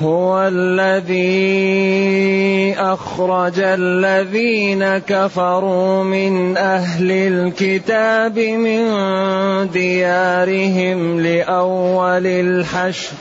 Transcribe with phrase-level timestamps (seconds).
[0.00, 1.18] هو الذي
[2.78, 8.84] أخرج الذين كفروا من أهل الكتاب من
[9.70, 13.12] ديارهم لأول الحشر.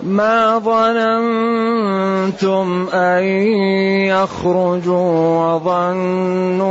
[0.00, 1.68] ما ظننتم
[2.92, 3.22] أن
[4.08, 6.68] يخرجوا وظنوا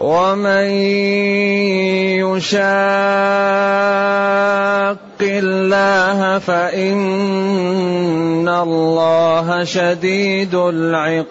[0.00, 0.64] ومن
[2.24, 2.60] يشاق
[5.20, 6.98] الله فإن
[8.48, 11.30] الله شديد العقاب.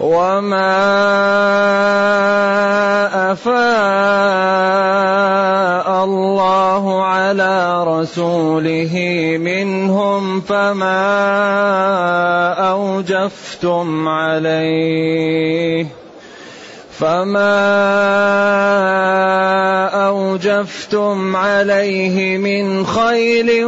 [0.00, 0.78] وما
[3.32, 3.58] افاء
[6.04, 8.94] الله على رسوله
[9.40, 11.18] منهم فما
[12.70, 15.86] اوجفتم عليه
[16.98, 17.58] فما
[20.06, 23.64] اوجفتم عليه من خيل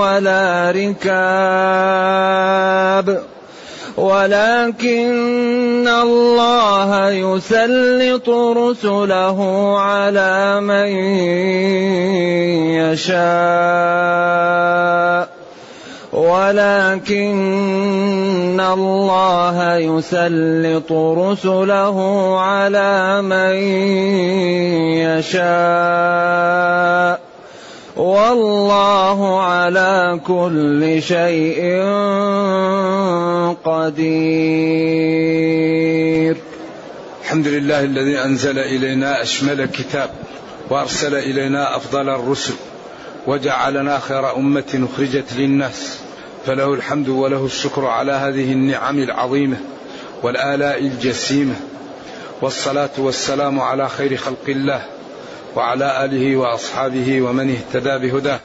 [0.00, 2.14] ولا ركاب
[3.96, 9.38] ولكن الله يسلط رسله
[9.78, 10.86] على من
[12.90, 15.28] يشاء.
[16.12, 17.34] ولكن
[18.60, 21.98] الله يسلط رسله
[22.40, 23.54] على من
[25.22, 27.23] يشاء.
[27.96, 31.82] والله على كل شيء
[33.64, 34.04] قدير.
[37.22, 40.10] الحمد لله الذي أنزل إلينا أشمل كتاب
[40.70, 42.54] وأرسل إلينا أفضل الرسل
[43.26, 45.98] وجعلنا خير أمة أخرجت للناس.
[46.46, 49.56] فله الحمد وله الشكر على هذه النعم العظيمة
[50.22, 51.54] والآلاء الجسيمة.
[52.42, 54.93] والصلاة والسلام على خير خلق الله.
[55.56, 58.40] وعلى آله وأصحابه ومن اهتدى بهداه.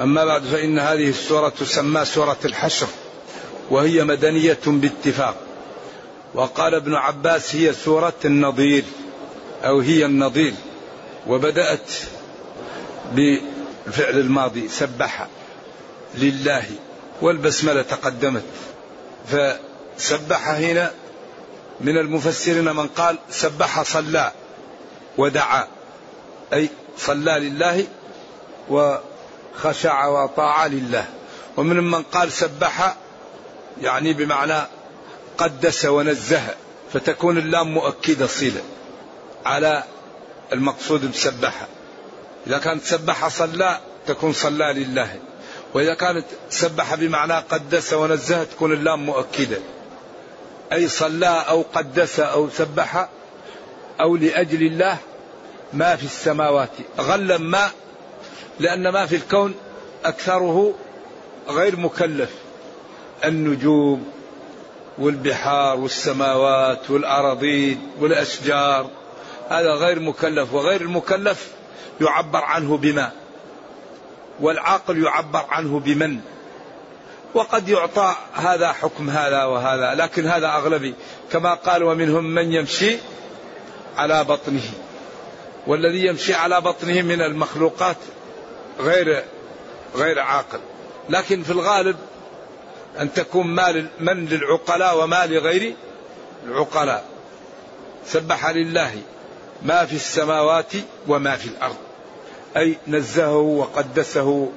[0.00, 2.88] أما بعد فإن هذه السورة تسمى سورة الحشر
[3.70, 5.36] وهي مدنية باتفاق.
[6.34, 8.84] وقال ابن عباس هي سورة النظير
[9.64, 10.54] أو هي النظير
[11.26, 11.90] وبدأت
[13.12, 15.26] بالفعل الماضي سبح
[16.14, 16.64] لله
[17.22, 18.42] والبسملة تقدمت
[19.26, 20.90] فسبح هنا
[21.80, 24.32] من المفسرين من قال سبح صلى
[25.18, 25.66] ودعا
[26.52, 26.68] أي
[26.98, 27.86] صلى لله
[28.68, 31.04] وخشع وطاع لله.
[31.56, 32.96] ومن من قال سبح
[33.82, 34.62] يعني بمعنى
[35.38, 36.42] قدس ونزه
[36.92, 38.62] فتكون اللام مؤكدة صلة
[39.46, 39.84] على
[40.52, 41.66] المقصود بسبح.
[42.46, 45.16] إذا كانت سبح صلى تكون صلى لله.
[45.74, 49.58] وإذا كانت سبح بمعنى قدس ونزه تكون اللام مؤكدة.
[50.72, 53.08] أي صلى أو قدس أو سبح
[54.00, 54.98] أو لأجل الله
[55.74, 57.70] ما في السماوات غلا ما
[58.60, 59.54] لأن ما في الكون
[60.04, 60.74] أكثره
[61.48, 62.30] غير مكلف.
[63.24, 64.06] النجوم
[64.98, 68.90] والبحار والسماوات والأراضين والأشجار
[69.50, 71.50] هذا غير مكلف وغير المكلف
[72.00, 73.10] يعبر عنه بما
[74.40, 76.20] والعاقل يعبر عنه بمن.
[77.34, 80.94] وقد يعطى هذا حكم هذا وهذا لكن هذا أغلبي
[81.32, 82.96] كما قال ومنهم من يمشي
[83.96, 84.62] على بطنه.
[85.66, 87.96] والذي يمشي على بطنه من المخلوقات
[88.80, 89.24] غير
[89.96, 90.60] غير عاقل.
[91.08, 91.96] لكن في الغالب
[93.00, 95.74] أن تكون مال من للعقلاء وما لغير
[96.46, 97.04] العقلاء.
[98.06, 98.94] سبح لله
[99.62, 100.72] ما في السماوات
[101.08, 101.76] وما في الأرض.
[102.56, 104.48] أي نزهه وقدسه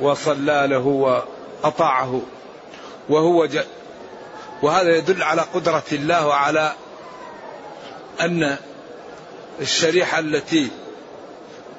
[0.00, 0.86] وصلى له
[1.64, 2.22] وأطاعه.
[3.08, 3.58] وهو ج...
[4.62, 6.72] وهذا يدل على قدرة الله وعلى
[8.20, 8.56] أن
[9.60, 10.68] الشريحة التي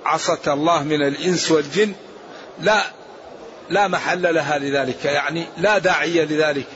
[0.05, 1.93] عصت الله من الإنس والجن
[2.61, 2.83] لا
[3.69, 6.67] لا محل لها لذلك يعني لا داعي لذلك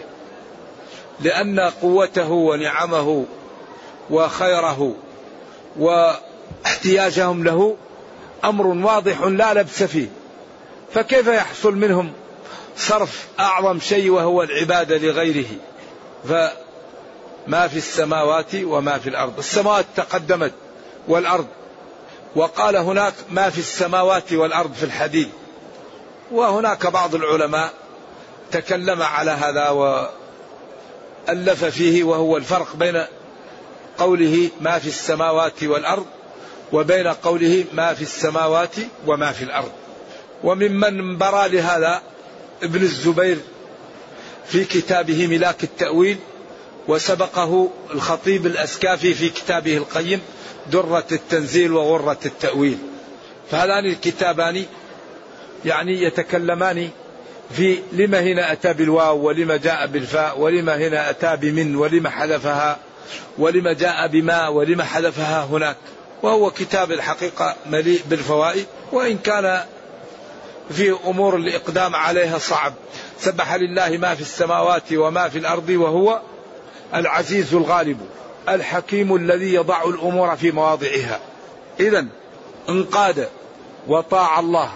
[1.20, 3.26] لأن قوته ونعمه
[4.10, 4.96] وخيره
[5.80, 7.78] واحتياجهم له
[8.44, 10.08] أمر واضح لا لبس فيه.
[10.94, 12.14] فكيف يحصل منهم
[12.78, 15.46] صرف أعظم شيء وهو العبادة لغيره؟
[16.28, 19.38] فما في السماوات وما في الأرض.
[19.38, 20.52] السماوات تقدمت
[21.08, 21.48] والأرض.
[22.36, 25.28] وقال هناك ما في السماوات والأرض في الحديث
[26.32, 27.74] وهناك بعض العلماء
[28.52, 33.06] تكلم على هذا وألف فيه وهو الفرق بين
[33.98, 36.06] قوله ما في السماوات والأرض
[36.74, 38.76] وبين قوله ما في السماوات
[39.08, 39.72] وما في الأرض.
[40.44, 42.02] وممن برى لهذا
[42.64, 43.38] ابن الزبير
[44.46, 46.18] في كتابه ملاك التأويل
[46.88, 50.22] وسبقه الخطيب الأسكافي في كتابه القيم
[50.72, 52.78] درة التنزيل وغرة التأويل.
[53.52, 54.66] فهذان الكتابان
[55.66, 56.90] يعني يتكلمان
[57.52, 62.78] في لما هنا أتى بالواو ولما جاء بالفاء ولما هنا أتى بمن ولما حذفها
[63.38, 65.78] ولما جاء بما ولما حذفها هناك.
[66.24, 69.62] وهو كتاب الحقيقة مليء بالفوائد وإن كان
[70.70, 72.74] في أمور الإقدام عليها صعب.
[73.20, 76.22] سبح لله ما في السماوات وما في الأرض وهو
[76.94, 77.98] العزيز الغالب
[78.50, 81.20] الحكيم الذي يضع الأمور في مواضعها.
[81.80, 82.06] إذا
[82.70, 83.30] انقاد
[83.88, 84.72] وطاع الله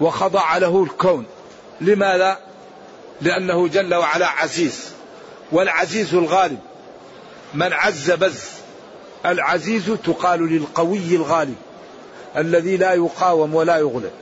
[0.00, 1.26] وخضع له الكون.
[1.80, 2.38] لماذا؟
[3.20, 4.92] لأنه جل وعلا عزيز.
[5.52, 6.58] والعزيز الغالب
[7.54, 8.44] من عز بز.
[9.26, 11.56] العزيز تقال للقوي الغالب
[12.36, 14.12] الذي لا يقاوم ولا يغلب.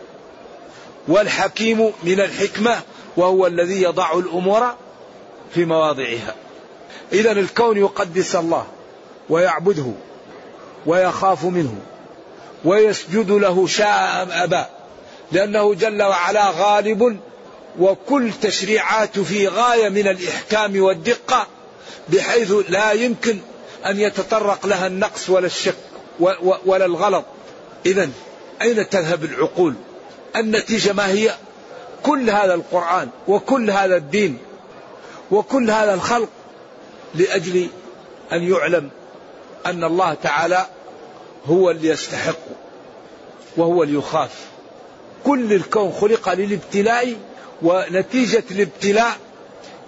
[1.09, 2.81] والحكيم من الحكمة
[3.17, 4.75] وهو الذي يضع الأمور
[5.55, 6.35] في مواضعها.
[7.13, 8.67] إذا الكون يقدس الله
[9.29, 9.93] ويعبده
[10.87, 11.75] ويخاف منه
[12.65, 14.65] ويسجد له شاء أم أبى.
[15.33, 17.21] لأنه جل وعلا غالب
[17.79, 21.47] وكل تشريعاته في غاية من الإحكام والدقة
[22.09, 23.39] بحيث لا يمكن
[23.87, 25.77] أن يتطرق لها النقص ولا الشك
[26.67, 27.25] ولا الغلط.
[27.87, 28.11] إذا
[28.63, 29.75] أين تذهب العقول؟
[30.37, 31.35] النتيجة ما هي؟
[32.03, 34.39] كل هذا القرآن وكل هذا الدين
[35.31, 36.29] وكل هذا الخلق
[37.17, 37.69] لأجل
[38.33, 38.91] أن يعلم
[39.67, 40.67] أن الله تعالى
[41.47, 42.39] هو اللي يستحق
[43.57, 44.31] وهو اللي يخاف
[45.25, 47.17] كل الكون خلق للابتلاء
[47.63, 49.17] ونتيجة الابتلاء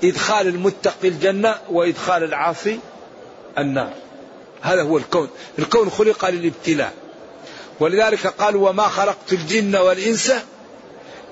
[0.05, 2.79] إدخال المتقي الجنة وإدخال العاصي
[3.59, 3.93] النار.
[4.61, 5.29] هذا هو الكون.
[5.59, 6.93] الكون خلق للابتلاء.
[7.81, 10.33] ولذلك قال وما خلقت الجن والإنس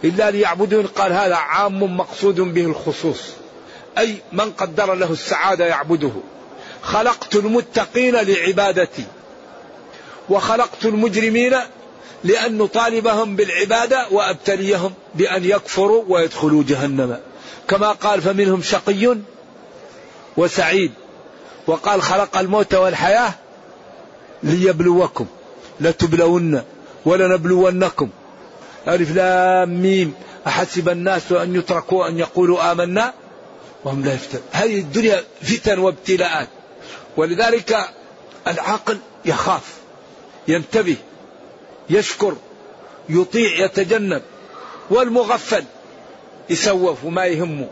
[0.04, 0.86] إلا ليعبدون.
[0.86, 3.20] قال هذا عام مقصود به الخصوص.
[3.98, 6.12] أي من قدر له السعادة يعبده.
[6.82, 9.04] خلقت المتقين لعبادتي.
[10.28, 11.56] وخلقت المجرمين
[12.24, 17.18] لأن نطالبهم بالعبادة وأبتليهم بأن يكفروا ويدخلوا جهنم.
[17.68, 19.16] كما قال فمنهم شقي
[20.36, 20.92] وسعيد.
[21.66, 23.34] وقال خلق الموت والحياة
[24.42, 25.26] ليبلوكم
[25.80, 26.62] لتبلون
[27.04, 28.08] ولنبلونكم.
[28.88, 30.14] ألف لام ميم.
[30.46, 33.12] أحسب الناس أن يتركوا أن يقولوا آمنا؟
[33.84, 34.40] وهم لا يفتن.
[34.52, 36.48] هذه الدنيا فتن وابتلاءات.
[37.16, 37.78] ولذلك
[38.48, 39.74] العاقل يخاف
[40.48, 40.96] ينتبه
[41.90, 42.36] يشكر
[43.08, 44.22] يطيع يتجنب.
[44.90, 45.64] والمغفل
[46.50, 47.68] يسوف وما يهمه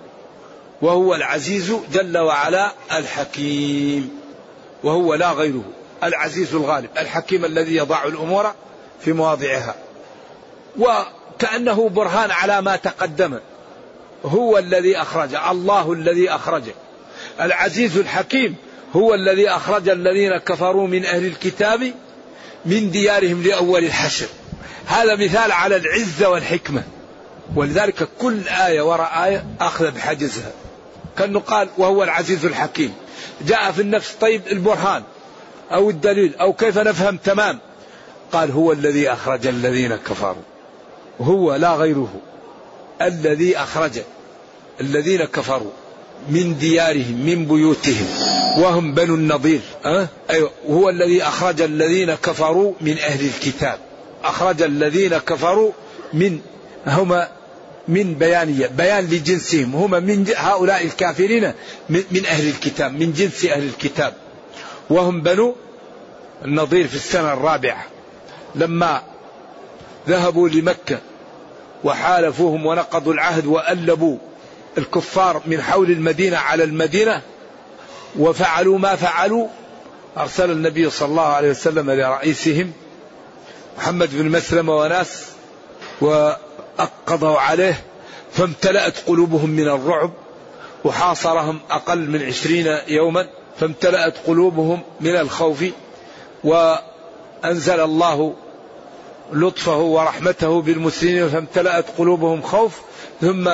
[0.82, 4.18] وهو العزيز جل وعلا الحكيم.
[4.84, 5.64] وهو لا غيره
[6.04, 8.54] العزيز الغالب الحكيم الذي يضع الأمور
[9.00, 9.74] في مواضعها.
[10.78, 13.38] وكأنه برهان على ما تقدم.
[14.24, 16.62] هو الذي اخرج الله الذي اخرج
[17.40, 18.56] العزيز الحكيم
[18.96, 21.92] هو الذي أخرج الذين كفروا من أهل الكتاب
[22.66, 24.26] من ديارهم لأول الحشر.
[24.86, 26.82] هذا مثال على العزة والحكمة.
[27.56, 30.52] ولذلك كل آية وراء آية أخذ بحجزها.
[31.18, 32.94] كأنه قال وهو العزيز الحكيم.
[33.46, 35.02] جاء في النفس طيب البرهان
[35.72, 37.58] أو الدليل أو كيف نفهم؟ تمام.
[38.32, 40.42] قال هو الذي أخرج الذين كفروا.
[41.20, 42.20] هو لا غيره.
[43.02, 44.00] الذي أخرج
[44.80, 45.70] الذين كفروا
[46.28, 48.06] من ديارهم من بيوتهم
[48.58, 53.78] وهم بنو النضير أه؟ أيوة هو الذي أخرج الذين كفروا من أهل الكتاب.
[54.24, 55.72] أخرج الذين كفروا
[56.12, 56.40] من
[56.86, 57.24] هم
[57.88, 61.52] من بيانية بيان لجنسهم هم من هؤلاء الكافرين
[61.88, 64.14] من أهل الكتاب من جنس أهل الكتاب.
[64.90, 65.56] وهم بنو
[66.44, 67.86] النضير في السنة الرابعة.
[68.54, 69.02] لما
[70.08, 70.98] ذهبوا لمكة
[71.84, 74.18] وحالفوهم ونقضوا العهد وألبوا
[74.78, 77.22] الكفار من حول المدينة على المدينة
[78.18, 79.48] وفعلوا ما فعلوا.
[80.16, 82.72] أرسل النبي صلى الله عليه وسلم لرئيسهم
[83.78, 85.24] محمد بن مسلمة وناس
[86.00, 87.84] وأقضوا عليه
[88.32, 90.10] فامتلأت قلوبهم من الرعب
[90.84, 93.26] وحاصرهم أقل من عشرين يوما
[93.60, 95.64] فامتلأت قلوبهم من الخوف
[96.44, 98.34] وأنزل الله
[99.32, 102.80] لطفه ورحمته بالمسلمين فامتلأت قلوبهم خوف
[103.20, 103.50] ثم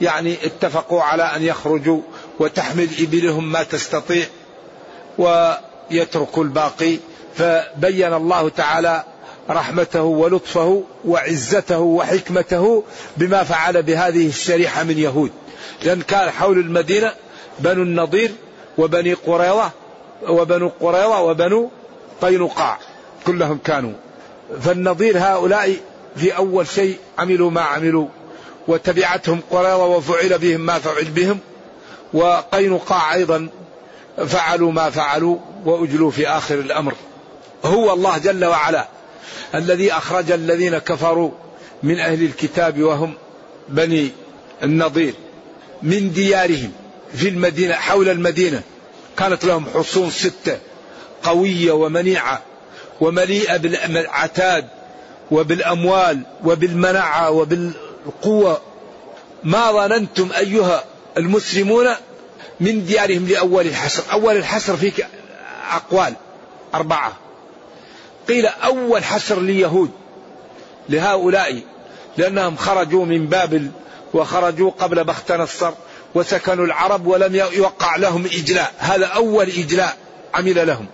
[0.00, 2.00] يعني اتفقوا على أن يخرجوا
[2.38, 4.26] وتحمل إبلهم ما تستطيع
[5.18, 6.96] ويتركوا الباقي.
[7.36, 9.04] فبين الله تعالى
[9.50, 12.84] رحمته ولطفه وعزته وحكمته
[13.16, 15.30] بما فعل بهذه الشريحة من يهود.
[15.84, 17.12] لأن كان حول المدينة
[17.58, 18.32] بنو النضير
[18.78, 19.70] وبني قريظة
[20.28, 21.70] وبنو قريظة وبنو
[22.22, 22.78] قينقاع
[23.26, 23.92] كلهم كانوا
[24.60, 25.76] فالنظير هؤلاء
[26.16, 28.08] في أول شيء عملوا ما عملوا
[28.68, 31.38] وتبعتهم قريظة وفعل بهم ما فعل بهم
[32.12, 33.48] وقينقاع أيضا
[34.26, 36.94] فعلوا ما فعلوا وأجلوا في آخر الأمر.
[37.64, 38.88] هو الله جل وعلا
[39.54, 41.30] الذي أخرج الذين كفروا
[41.82, 43.14] من أهل الكتاب وهم
[43.68, 44.10] بني
[44.62, 45.14] النضير
[45.82, 46.72] من ديارهم
[47.14, 48.62] في المدينة حول المدينة.
[49.16, 50.58] كانت لهم حصون ستة
[51.22, 52.42] قوية ومنيعة.
[53.00, 54.68] ومليئة بالعتاد
[55.30, 58.60] وبالأموال وبالمنعة وبالقوة.
[59.44, 60.84] ما ظننتم أيها
[61.16, 61.88] المسلمون
[62.60, 64.02] من ديارهم لأول الحشر.
[64.12, 65.06] أول الحشر فيك
[65.70, 66.14] أقوال
[66.74, 67.12] أربعة.
[68.28, 69.90] قيل أول حشر ليهود
[70.88, 71.62] لهؤلاء
[72.16, 73.70] لأنهم خرجوا من بابل
[74.14, 75.72] وخرجوا قبل بخت نصر
[76.14, 78.72] وسكنوا العرب ولم يوقع لهم إجلاء.
[78.78, 79.96] هذا أول إجلاء
[80.34, 80.86] عمل لهم.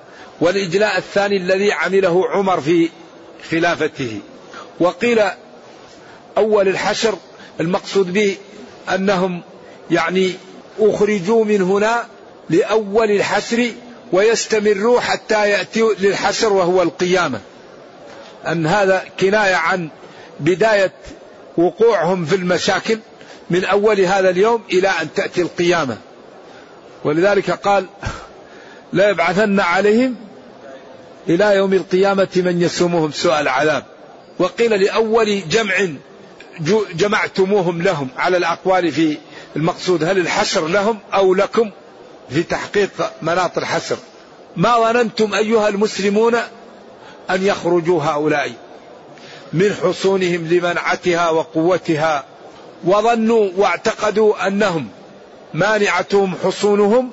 [0.43, 2.91] والإجلاء الثاني الذي عمله عمر في
[3.51, 4.21] خلافته.
[4.81, 5.21] وقيل
[6.37, 7.15] أول الحشر
[7.61, 8.37] المقصود به
[8.95, 9.43] أنهم
[9.91, 10.33] يعني
[10.79, 12.07] أخرجوا من هنا
[12.51, 13.71] لأول الحشر
[14.13, 17.41] ويستمروا حتى يأتوا للحشر وهو القيامة.
[18.47, 19.89] أن هذا كناية عن
[20.41, 20.93] بداية
[21.57, 22.99] وقوعهم في المشاكل
[23.51, 25.99] من أول هذا اليوم إلى أن تأتي القيامة.
[27.05, 27.87] ولذلك قال
[28.93, 30.32] لا يبعثن عليهم
[31.29, 33.85] إلى يوم القيامة من يسومهم سوء العذاب.
[34.38, 35.75] وقيل لأول جمع
[36.95, 39.19] جمعتموهم لهم على الأقوال في
[39.57, 41.71] المقصود هل الحشر لهم أو لكم
[42.31, 42.91] في تحقيق
[43.23, 43.97] مناط الحشر؟
[44.57, 46.35] ما ظننتم أيها المسلمون
[47.31, 48.52] أن يخرجوا هؤلاء
[49.52, 52.25] من حصونهم لمنعتها وقوتها
[52.85, 54.88] وظنوا واعتقدوا أنهم
[55.55, 57.11] مانعتهم حصونهم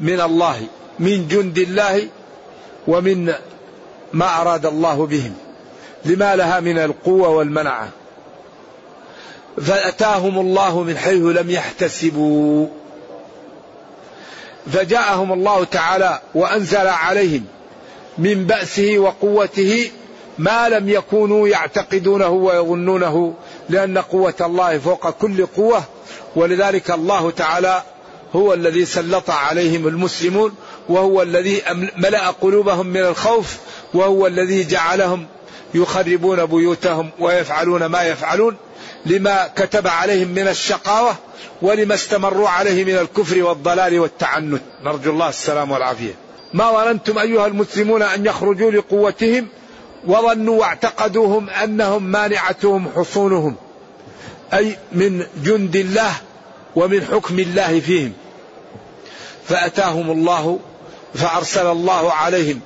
[0.00, 0.66] من الله
[0.98, 2.08] من جند الله
[2.86, 3.32] ومن
[4.12, 5.34] ما أراد الله بهم
[6.04, 7.88] لما لها من القوة والمنعة.
[9.62, 12.66] فأتاهم الله من حيث لم يحتسبوا.
[14.72, 17.44] فجاءهم الله تعالى وأنزل عليهم
[18.18, 19.90] من بأسه وقوته
[20.38, 23.34] ما لم يكونوا يعتقدونه ويظنونه
[23.68, 25.82] لأن قوة الله فوق كل قوة
[26.36, 27.82] ولذلك الله تعالى
[28.36, 30.54] هو الذي سلط عليهم المسلمون
[30.88, 31.62] وهو الذي
[31.96, 33.56] ملأ قلوبهم من الخوف
[33.94, 35.26] وهو الذي جعلهم
[35.74, 38.56] يخربون بيوتهم ويفعلون ما يفعلون
[39.06, 41.14] لما كتب عليهم من الشقاوة
[41.62, 44.62] ولما استمروا عليه من الكفر والضلال والتعنت.
[44.84, 46.14] نرجو الله السلام والعافية.
[46.54, 49.46] ما ظننتم أيها المسلمون أن يخرجوا لقوتهم
[50.06, 53.54] وظنوا واعتقدوهم أنهم مانعتهم حصونهم
[54.54, 56.12] أي من جند الله
[56.76, 58.12] ومن حكم الله فيهم.
[59.48, 60.58] فأتاهم الله
[61.16, 62.60] فأرسل الله عليهم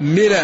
[0.00, 0.36] من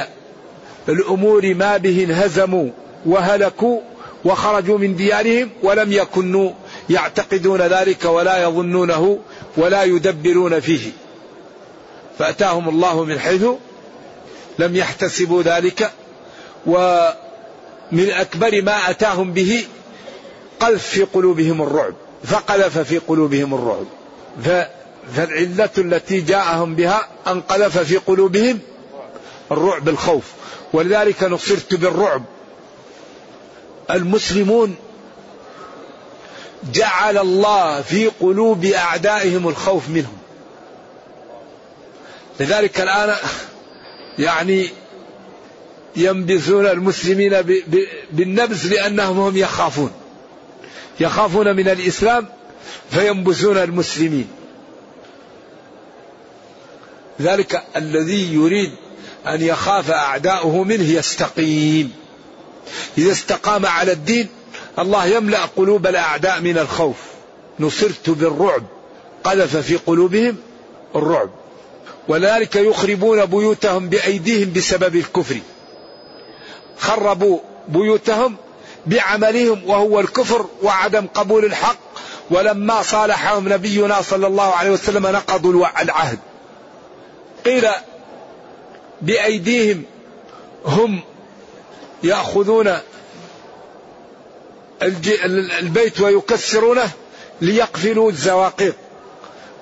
[0.88, 2.70] الأمور ما به انهزموا
[3.06, 3.80] وهلكوا
[4.24, 6.50] وخرجوا من ديارهم ولم يكونوا
[6.90, 9.18] يعتقدون ذلك ولا يظنونه
[9.56, 10.90] ولا يدبرون فيه.
[12.18, 13.44] فأتاهم الله من حيث
[14.58, 15.90] لم يحتسبوا ذلك
[16.66, 19.64] ومن أكبر ما أتاهم به
[20.60, 21.94] قذف في قلوبهم الرعب
[22.24, 23.86] فقذف في قلوبهم الرعب.
[25.16, 28.58] فالعلة التي جاءهم بها أن قذف في قلوبهم
[29.50, 30.24] الرعب الخوف.
[30.72, 32.22] ولذلك نصرت بالرعب.
[33.90, 34.76] المسلمون
[36.72, 40.18] جعل الله في قلوب أعدائهم الخوف منهم.
[42.40, 43.16] لذلك الآن
[44.18, 44.68] يعني
[45.96, 47.62] ينبذون المسلمين
[48.12, 49.92] بالنبذ لأنهم هم يخافون.
[51.00, 52.28] يخافون من الإسلام
[52.90, 54.41] فينبذون المسلمين.
[57.20, 58.72] ذلك الذي يريد
[59.26, 61.92] أن يخاف أعداؤه منه يستقيم.
[62.98, 64.28] إذا استقام على الدين
[64.78, 66.96] الله يملأ قلوب الأعداء من الخوف.
[67.60, 68.62] نصرت بالرعب
[69.24, 70.36] قذف في قلوبهم
[70.96, 71.30] الرعب.
[72.08, 75.38] ولذلك يخربون بيوتهم بأيديهم بسبب الكفر.
[76.78, 77.38] خربوا
[77.68, 78.36] بيوتهم
[78.86, 81.78] بعملهم وهو الكفر وعدم قبول الحق.
[82.30, 86.18] ولما صالحهم نبينا صلى الله عليه وسلم نقضوا العهد.
[87.44, 87.68] قيل
[89.02, 89.84] بأيديهم
[90.64, 91.00] هم
[92.02, 92.78] يأخذون
[95.60, 96.90] البيت ويكسرونه
[97.40, 98.74] ليقفلوا الزواقيط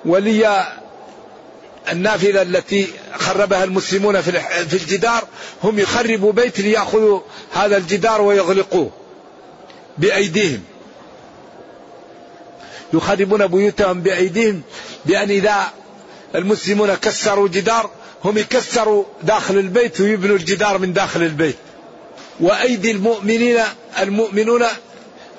[0.05, 0.67] ولي
[1.91, 5.23] النافذة التي خربها المسلمون في الجدار
[5.63, 7.19] هم يخربوا بيت ليأخذوا
[7.53, 8.91] هذا الجدار ويغلقوه
[9.97, 10.63] بأيديهم.
[12.93, 14.61] يخربون بيوتهم بأيديهم
[15.05, 15.73] بأن إذا
[16.35, 17.89] المسلمون كسروا جدار
[18.25, 21.55] هم يكسروا داخل البيت ويبنوا الجدار من داخل البيت.
[22.39, 23.59] وأيدي المؤمنين
[23.99, 24.63] المؤمنون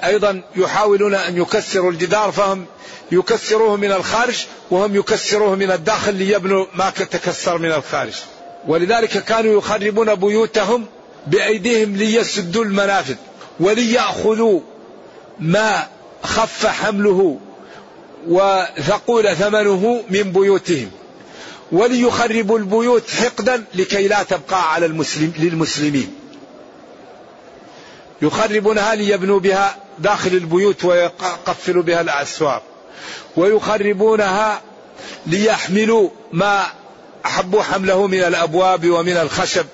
[0.05, 2.67] أيضا يحاولون أن يكسروا الجدار فهم
[3.13, 4.37] يكسروه من الخارج
[4.71, 8.15] وهم يكسروه من الداخل ليبنوا ما تكسر من الخارج.
[8.69, 10.87] ولذلك كانوا يخربون بيوتهم
[11.27, 13.15] بأيديهم ليسدوا المنافذ
[13.61, 14.61] وليأخذوا
[15.41, 15.87] ما
[16.23, 17.39] خف حمله
[18.29, 20.91] وثقول ثمنه من بيوتهم.
[21.73, 26.15] وليخربوا البيوت حقدا لكي لا تبقى على المسلم للمسلمين.
[28.23, 32.63] يخربونها ليبنوا بها داخل البيوت ويقفلوا بها الأسوار
[33.37, 34.61] ويخربونها
[35.27, 36.67] ليحملوا ما
[37.27, 39.67] أحبوا حمله من الأبواب ومن الخشب.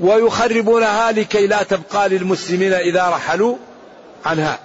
[0.00, 3.56] ويخربونها لكي لا تبقى للمسلمين إذا رحلوا
[4.24, 4.58] عنها.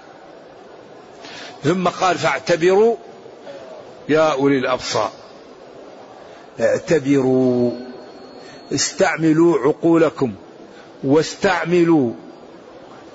[1.64, 2.96] ثم قال فاعتبروا
[4.10, 5.12] يا أولي الأبصار.
[6.60, 7.72] اعتبروا
[8.74, 10.34] استعملوا عقولكم
[11.04, 12.14] واستعملوا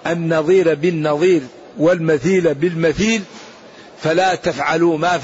[0.06, 1.42] النظير بالنظير
[1.78, 3.22] والمثيل بالمثيل
[4.02, 5.18] فلا تفعلوا ما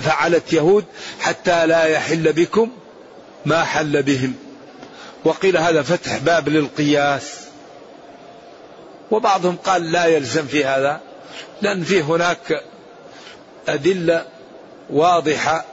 [0.00, 0.84] فعلت يهود
[1.20, 2.70] حتى لا يحل بكم
[3.46, 4.34] ما حل بهم.
[5.24, 7.40] وقيل هذا فتح باب للقياس.
[9.10, 11.00] وبعضهم قال لا يلزم في هذا.
[11.62, 12.62] لأن في هناك
[13.68, 14.24] أدلة
[14.90, 15.64] واضحة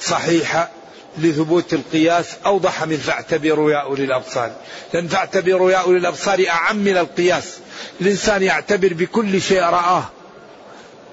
[0.00, 0.70] صحيحة
[1.18, 4.52] لثبوت القياس أوضح من فاعتبروا يا أولي الأبصار.
[4.94, 7.58] لأن فاعتبروا يا أولي الأبصار أعم من القياس.
[8.00, 10.04] الإنسان يعتبر بكل شيء رآه.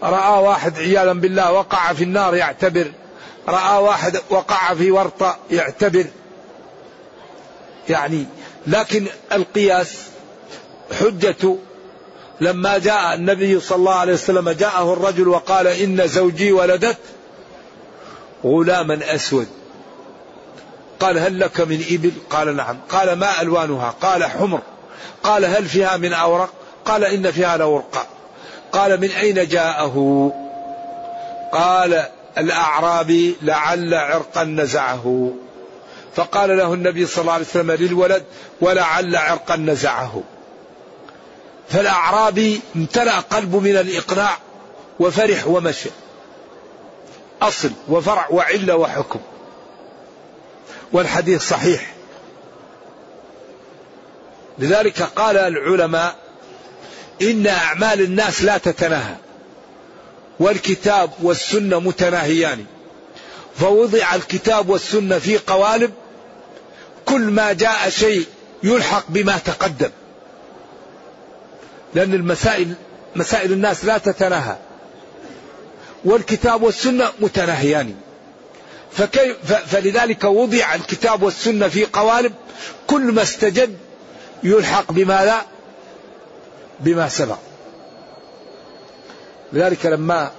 [0.04, 2.92] رأى واحد عياذا بالله وقع في النار يعتبر.
[3.48, 6.06] رأى واحد وقع في ورطة يعتبر.
[7.90, 8.26] يعني
[8.68, 9.94] لكن القياس
[11.00, 11.58] حجة
[12.42, 16.98] لما جاء النبي صلى الله عليه وسلم جاءه الرجل وقال إن زوجي ولدت
[18.46, 19.48] غلاما أسود.
[21.00, 22.78] قال هل لك من إبل؟ قال نعم.
[22.90, 24.60] قال ما ألوانها؟ قال حمر.
[25.24, 26.50] قال هل فيها من أورق؟
[26.86, 28.08] قال إن فيها لورقا
[28.72, 30.32] قال من أين جاءه؟
[31.54, 32.06] قال
[32.38, 35.34] الأعرابي لعل عرقا نزعه.
[36.16, 38.24] فقال له النبي صلى الله عليه وسلم للولد
[38.62, 40.24] ولعل عرقا نزعه.
[41.70, 44.38] فالأعرابي امتلأ قلبه من الإقناع
[45.00, 45.90] وفرح ومشى
[47.42, 49.20] أصل وفرع وعلة وحكم.
[50.92, 51.94] والحديث صحيح.
[54.60, 56.16] لذلك قال العلماء
[57.22, 59.16] إن أعمال الناس لا تتناهى
[60.40, 62.66] والكتاب والسنة متناهيان.
[63.60, 65.94] فوضع الكتاب والسنة في قوالب
[67.06, 68.26] كل ما جاء شيء
[68.64, 69.90] يلحق بما تقدم.
[71.94, 72.74] لأن المسائل
[73.16, 74.56] مسائل الناس لا تتناهى.
[76.06, 77.96] والكتاب والسنة متناهيان.
[78.92, 82.34] فكيف فلذلك وضع الكتاب والسنة في قوالب
[82.88, 83.78] كل ما استجد
[84.44, 85.42] يلحق بما لا
[86.80, 87.38] بما سبق.
[89.54, 90.32] لذلك لما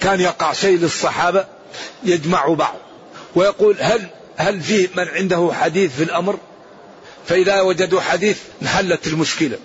[0.00, 1.44] كان يقع شيء للصحابة
[2.04, 2.76] يجمع بعض.
[3.34, 6.38] ويقول هل هل فيه من عنده حديث في الأمر؟
[7.28, 9.58] فإذا وجدوا حديث انحلت المشكلة.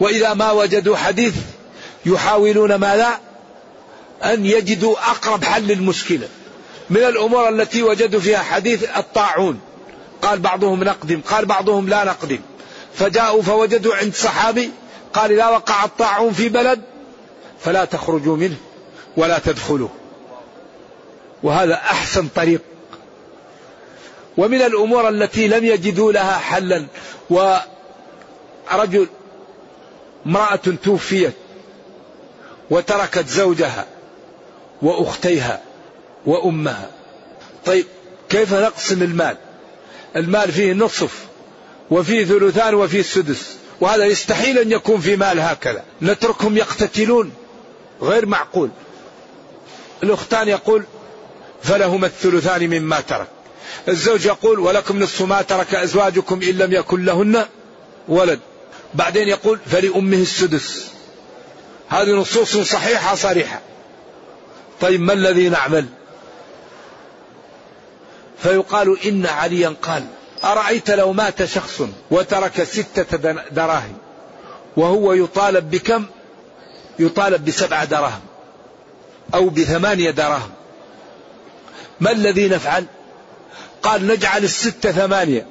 [0.00, 1.34] وإذا ما وجدوا حديث
[2.06, 3.18] يحاولون ما لا
[4.32, 6.28] أن يجدوا أقرب حل للمشكلة.
[6.90, 9.60] من الأمور التي وجدوا فيها حديث الطاعون.
[10.22, 12.40] قال بعضهم نقدم قال بعضهم لا نقدم.
[12.94, 14.70] فجاءوا فوجدوا عند صحابي
[15.14, 16.80] قال إذا وقع الطاعون في بلد
[17.60, 18.56] فلا تخرجوا منه
[19.16, 19.88] ولا تدخلوا
[21.42, 22.60] وهذا أحسن طريق
[24.36, 26.86] ومن الأمور التي لم يجدوا لها حلا
[27.30, 29.08] ورجل
[30.26, 31.32] امرأة توفيت
[32.70, 33.86] وتركت زوجها
[34.82, 35.60] وأختيها
[36.26, 36.90] وأمها.
[37.66, 37.86] طيب
[38.28, 39.36] كيف نقسم المال؟
[40.16, 41.24] المال فيه نصف
[41.90, 45.84] وفيه ثلثان وفيه سدس وهذا يستحيل أن يكون في مال هكذا.
[46.02, 47.32] نتركهم يقتتلون
[48.02, 48.70] غير معقول.
[50.02, 50.84] الأختان يقول
[51.62, 53.28] فلهما الثلثان مما ترك.
[53.88, 57.46] الزوج يقول ولكم نصف ما ترك أزواجكم إن لم يكن لهن
[58.08, 58.40] ولد.
[58.94, 60.88] بعدين يقول فلأمه السدس.
[61.88, 63.60] هذه نصوص صحيحة صريحة.
[64.80, 65.86] طيب ما الذي نعمل؟
[68.42, 70.04] فيقال إن عليا قال
[70.44, 73.96] أرأيت لو مات شخص وترك ستة دراهم
[74.76, 76.06] وهو يطالب بكم؟
[76.98, 78.20] يطالب بسبعة دراهم
[79.34, 80.50] أو بثمانية دراهم.
[82.00, 82.86] ما الذي نفعل؟
[83.82, 85.46] قال نجعل الستة ثمانية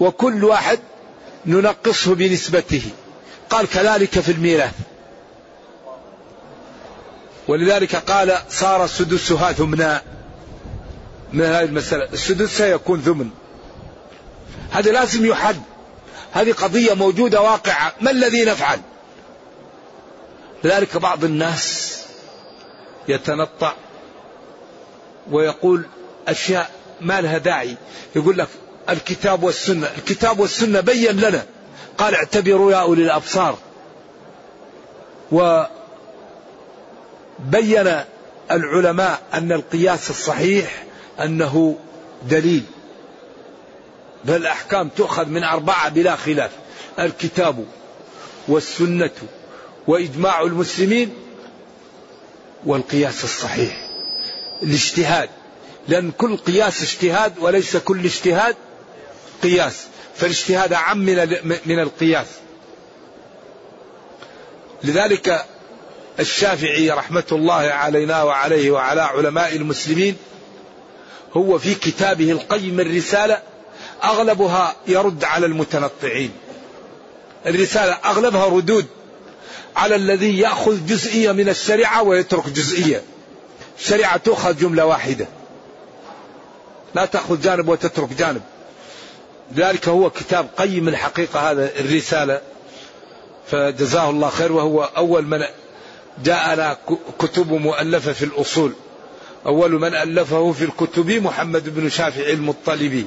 [0.00, 0.78] وكل واحد
[1.46, 2.82] ننقصه بنسبته.
[3.50, 4.74] قال كذلك في الميراث.
[7.48, 10.02] ولذلك قال صار سدسها ثمنا.
[11.32, 12.08] من هذه المسألة.
[12.12, 13.30] السدس سيكون ثمن.
[14.70, 15.56] هذا لازم يحد
[16.32, 17.92] هذه قضية موجودة واقعة.
[18.00, 18.80] ما الذي نفعل؟
[20.64, 21.98] لذلك بعض الناس
[23.08, 23.72] يتنطع
[25.30, 25.86] ويقول
[26.28, 27.76] أشياء ما لها داعي.
[28.16, 28.48] يقول لك
[28.88, 29.90] الكتاب والسنة.
[29.98, 31.46] الكتاب والسنة بين لنا.
[31.98, 33.58] قال اعتبروا يا أولي الأبصار.
[35.32, 35.68] وبين
[38.50, 40.84] العلماء أن القياس الصحيح
[41.20, 41.76] أنه
[42.28, 42.62] دليل.
[44.24, 46.50] بل الأحكام تؤخذ من أربعة بلا خلاف.
[46.98, 47.64] الكتاب
[48.48, 49.10] والسنة
[49.86, 51.14] وإجماع المسلمين
[52.66, 53.88] والقياس الصحيح.
[54.62, 55.28] الاجتهاد.
[55.88, 58.56] لأن كل قياس اجتهاد وليس كل اجتهاد
[59.42, 59.86] قياس
[60.16, 60.98] فالاجتهاد أعم
[61.66, 62.26] من القياس.
[64.84, 65.44] لذلك
[66.20, 70.16] الشافعي رحمة الله علينا وعليه وعلى علماء المسلمين
[71.32, 73.42] هو في كتابه القيم الرسالة
[74.04, 76.32] أغلبها يرد على المتنطعين.
[77.46, 78.86] الرسالة أغلبها ردود
[79.76, 83.02] على الذي يأخذ جزئية من الشريعة ويترك جزئية.
[83.78, 85.26] الشريعة تؤخذ جملة واحدة.
[86.94, 88.42] لا تأخذ جانب وتترك جانب.
[89.54, 92.40] ذلك هو كتاب قيم الحقيقة هذا الرسالة.
[93.50, 95.44] فجزاه الله خير وهو أول من
[96.24, 96.76] جاءنا
[97.18, 98.72] كتب مؤلفة في الأصول.
[99.46, 103.06] أول من ألفه في الكتب محمد بن شافع المطلبي.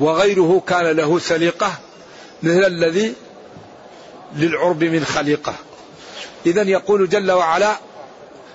[0.00, 1.72] وغيره كان له سليقة
[2.42, 3.14] مثل الذي
[4.36, 5.54] للعرب من خليقة.
[6.46, 7.76] إذا يقول جل وعلا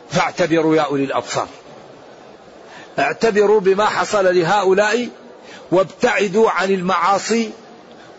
[0.09, 1.47] فاعتبروا يا أولي الأبصار.
[2.99, 5.09] اعتبروا بما حصل لهؤلاء
[5.71, 7.51] وابتعدوا عن المعاصي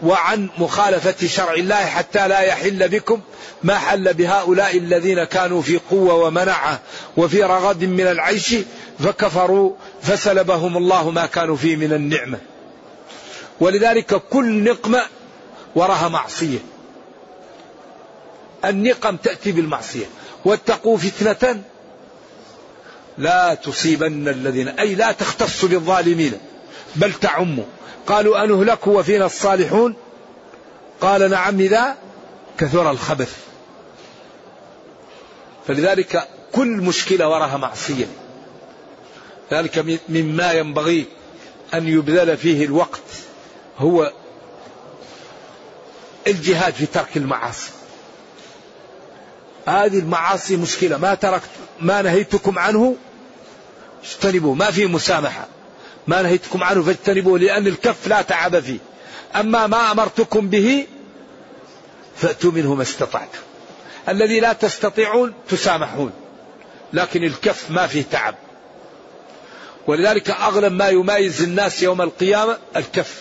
[0.02, 3.20] وعن مخالفة شرع الله حتى لا يحل بكم
[3.62, 6.80] ما حل بهؤلاء الذين كانوا في قوة ومنعة
[7.16, 8.54] وفي رغد من العيش
[8.98, 12.38] فكفروا فسلبهم الله ما كانوا فيه من النعمة.
[13.60, 15.02] ولذلك كل نقمة
[15.74, 16.58] وراها معصية.
[18.64, 20.06] النقم تأتي بالمعصية.
[20.44, 21.62] واتقوا فتنة
[23.18, 26.32] لا تصيبن الذين أي لا تختص بالظالمين
[26.96, 27.58] بل تعم.
[28.06, 29.94] قالوا أنهلك وفينا الصالحون؟
[31.00, 31.96] قال نعم إذا
[32.58, 33.36] كثر الخبث.
[35.66, 38.06] فلذلك كل مشكلة وراها معصية.
[39.52, 41.06] ذلك مما ينبغي
[41.74, 43.02] أن يبذل فيه الوقت
[43.78, 44.12] هو
[46.26, 47.70] الجهاد في ترك المعاصي.
[49.66, 50.98] هذه المعاصي مشكلة.
[50.98, 51.48] ما تركت
[51.80, 52.96] ما نهيتكم عنه؟
[54.04, 55.46] اجتنبوه ما في مسامحة.
[56.06, 58.78] ما نهيتكم عنه فاجتنبوه لأن الكف لا تعب فيه.
[59.36, 60.86] أما ما أمرتكم به
[62.16, 63.38] فأتوا منه ما استطعتم.
[64.08, 66.12] الذي لا تستطيعون تسامحون.
[66.92, 68.34] لكن الكف ما فيه تعب.
[69.86, 73.20] ولذلك أغلب ما يميز الناس يوم القيامة الكف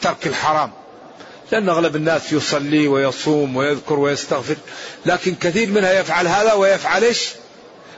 [0.00, 0.70] ترك الحرام.
[1.54, 4.56] لأن أغلب الناس يصلي ويصوم ويذكر ويستغفر
[5.06, 7.28] لكن كثير منها يفعل هذا ويفعل إيش؟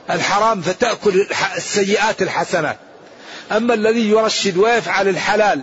[0.09, 2.77] الحرام فتأكل السيئات الحسنات.
[3.51, 5.61] أما الذي يرشد ويفعل الحلال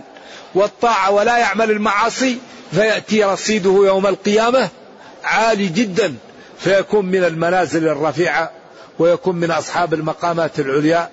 [0.55, 2.37] والطاعة ولا يعمل المعاصي
[2.71, 4.69] فيأتي رصيده يوم القيامة
[5.23, 6.15] عالي جدا
[6.59, 8.51] فيكون من المنازل الرفيعة
[8.99, 11.09] ويكون من أصحاب المقامات العليا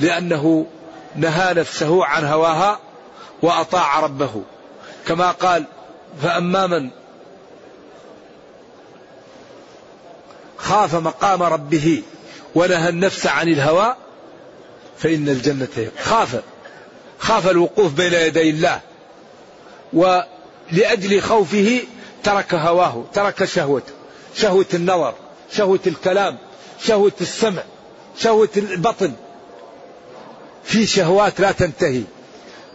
[0.00, 0.66] لأنه
[1.16, 2.80] نهى نفسه عن هواها
[3.42, 4.42] وأطاع ربه.
[5.06, 5.64] كما قال
[6.22, 6.90] فأما من
[10.56, 12.02] خاف مقام ربه
[12.54, 13.96] ونهى النفس عن الهوى
[14.98, 16.42] فإن الجنة خاف
[17.18, 18.80] خاف الوقوف بين يدي الله
[19.92, 21.80] ولأجل خوفه
[22.22, 23.92] ترك هواه ترك شهوته
[24.36, 25.14] شهوة النظر
[25.52, 26.38] شهوة الكلام
[26.80, 27.62] شهوة السمع
[28.18, 29.12] شهوة البطن.
[30.64, 32.02] في شهوات لا تنتهي.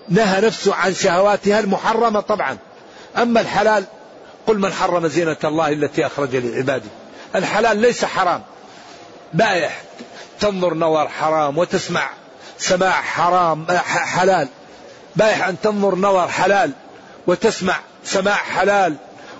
[0.10, 2.58] نهى نفسه عن شهواتها المحرمة طبعا.
[3.17, 3.84] أما الحلال
[4.48, 6.89] قل من حرم زينة الله التي أخرج لعباده.
[7.36, 8.41] الحلال ليس حرام.
[9.34, 9.82] بايح
[10.39, 12.10] تنظر نظر حرام وتسمع
[12.58, 14.48] سماع حرام حلال.
[15.15, 16.72] بايح أن تنظر نظر حلال
[17.28, 18.95] وتسمع سماع حلال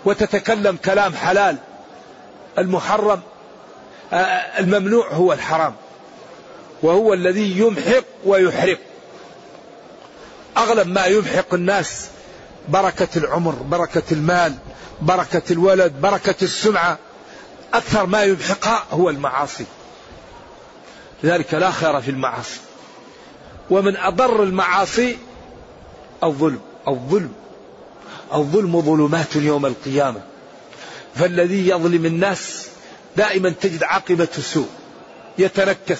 [0.06, 1.58] وتتكلم كلام حلال.
[2.58, 3.22] المحرم
[4.60, 5.76] الممنوع هو الحرام.
[6.82, 8.78] وهو الذي يمحق ويحرق.
[10.58, 12.08] أغلب ما يمحق الناس
[12.70, 14.56] بركة العمر بركة المال
[15.02, 16.98] بركة الولد بركة السمعة.
[17.74, 19.66] أكثر ما يمحقها هو المعاصي.
[21.24, 22.60] لذلك لا خير في المعاصي.
[23.70, 25.18] ومن أضر المعاصي
[26.24, 27.32] الظلم الظلم
[28.34, 30.22] الظلم ظلمات يوم القيامة.
[31.16, 32.68] فالذي يظلم الناس
[33.18, 34.70] دائما تجد عاقبة سوء
[35.38, 36.00] يتنكس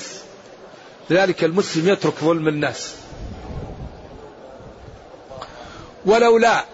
[1.10, 2.94] لذلك المسلم يترك ظلم الناس.
[6.06, 6.66] ولولا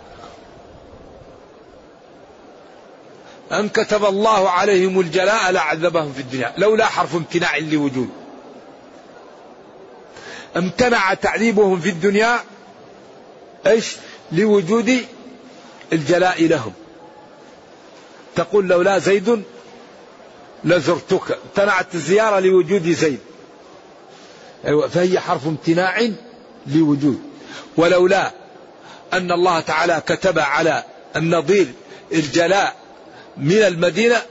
[3.52, 6.54] أن كتب الله عليهم الجلاء لعذبهم في الدنيا.
[6.58, 8.10] لولا حرف امتناع لوجود.
[10.58, 12.40] امتنع تعذيبهم في الدنيا
[13.68, 13.96] إيش؟
[14.32, 15.06] لوجود
[15.94, 16.74] الجلاء لهم.
[18.36, 19.44] تقول لولا زيد
[20.64, 21.40] لزرتك.
[21.46, 23.20] امتنعت الزيارة لوجود زيد.
[24.66, 26.10] أيوة فهي حرف امتناع
[26.68, 27.22] لوجود.
[27.78, 28.32] ولولا
[29.18, 30.84] أن الله تعالى كتب على
[31.16, 31.68] النظير
[32.12, 32.76] الجلاء
[33.38, 34.22] من المدينة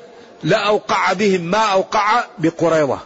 [0.42, 2.98] لأوقع بهم ما أوقع بقريضة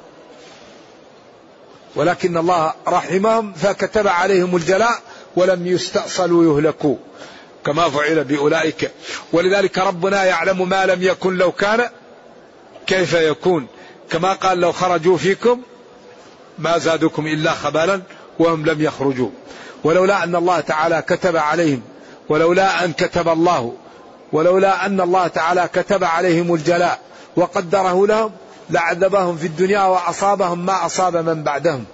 [1.97, 5.03] ولكن الله رحمهم فكتب عليهم الجلاء
[5.37, 6.97] ولم يستأصلوا يهلكوا
[7.67, 8.91] كما فعل بأولئك.
[9.33, 11.89] ولذلك ربنا يعلم ما لم يكن لو كان
[12.87, 13.67] كيف يكون.
[14.11, 15.63] كما قال لو خرجوا فيكم
[16.59, 18.03] ما زادكم إلا خبالا
[18.39, 19.31] وهم لم يخرجوا.
[19.85, 21.83] ولولا أن الله تعالى كتب عليهم
[22.29, 23.75] ولولا أن كتب الله
[24.33, 26.99] ولولا أن الله تعالى كتب عليهم الجلاء
[27.37, 28.33] وقدره لهم
[28.71, 31.85] لعذبهم في الدنيا وأصابهم ما أصاب من بعدهم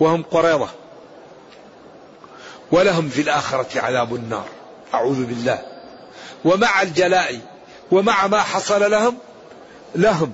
[0.00, 0.68] وهم قريضة.
[2.72, 4.44] ولهم في الآخرة عذاب النار.
[4.94, 5.58] أعوذ بالله.
[6.44, 7.40] ومع الجلاء
[7.90, 9.18] ومع ما حصل لهم
[9.94, 10.32] لهم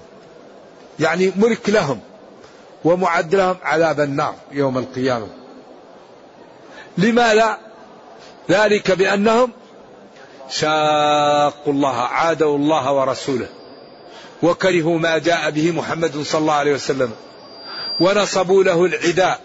[1.00, 2.00] يعني ملك لهم
[2.84, 4.78] ومعد لهم عذاب النار يوم
[6.98, 7.58] القيامة لماذا؟
[8.50, 9.52] ذلك بأنهم
[10.50, 13.48] شاقوا الله عادوا الله ورسوله
[14.42, 17.12] وكرهوا ما جاء به محمد صلى الله عليه وسلم
[18.00, 19.40] ونصبوا له العداء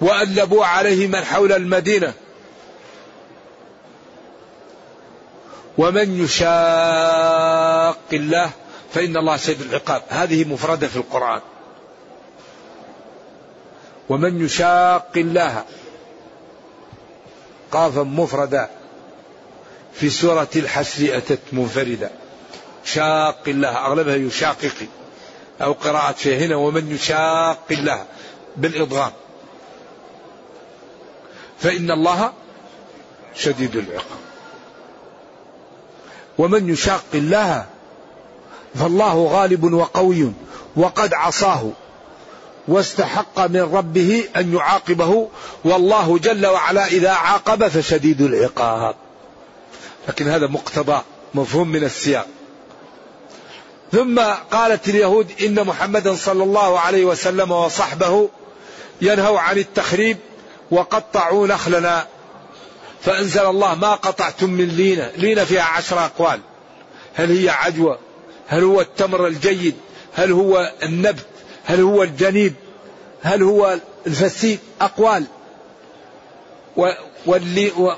[0.00, 2.12] وألبوا عليه من حول المدينة.
[5.78, 8.50] ومن يشاق الله
[8.94, 10.02] فإن الله شديد العقاب.
[10.08, 11.40] هذه مفردة في القرآن.
[14.08, 15.64] ومن يشاق الله
[17.72, 18.70] قافا مفردا
[19.94, 22.10] في سورة الحشر أتت منفردة
[22.84, 24.86] شاق الله أغلبها يشاقق.
[25.62, 28.04] أو قراءة هنا ومن يشاق الله
[28.56, 29.12] بالإضغام.
[31.58, 32.32] فإن الله
[33.36, 34.20] شديد العقاب.
[36.38, 37.66] ومن يشاق الله
[38.74, 40.32] فالله غالب وقوي
[40.76, 41.70] وقد عصاه.
[42.70, 45.28] واستحق من ربه أن يعاقبه
[45.64, 48.94] والله جل وعلا إذا عاقب فشديد العقاب.
[50.08, 51.02] لكن هذا مقتضى
[51.34, 52.26] مفهوم من السياق.
[53.92, 58.28] ثم قالت اليهود إن محمدا صلى الله عليه وسلم وصحبه
[59.00, 60.16] ينهوا عن التخريب
[60.70, 62.06] وقطعوا نخلنا.
[63.02, 65.10] فأنزل الله ما قطعتم من لينة.
[65.16, 66.40] لينة فيها عشر أقوال.
[67.14, 67.98] هل هي عجوة
[68.48, 69.74] هل هو التمر الجيد؟
[70.14, 71.26] هل هو النبت؟
[71.64, 72.54] هل هو الجنيب؟
[73.22, 75.24] هل هو الفسيد أقوال.